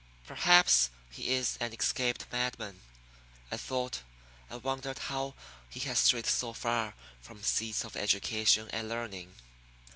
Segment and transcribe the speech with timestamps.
[0.25, 2.81] "Perhaps he is an escaped madman,"
[3.51, 3.99] I thought;
[4.49, 5.35] and wondered how
[5.69, 9.35] he had strayed so far from seats of education and learning.